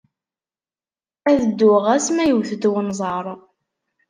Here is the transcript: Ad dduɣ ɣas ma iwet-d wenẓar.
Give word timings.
Ad 1.29 1.39
dduɣ 1.49 1.79
ɣas 1.85 2.07
ma 2.13 2.23
iwet-d 2.29 2.63
wenẓar. 2.71 3.25